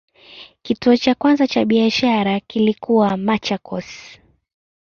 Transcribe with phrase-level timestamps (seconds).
[0.61, 4.19] Kituo cha kwanza cha biashara kilikuwa Machakos.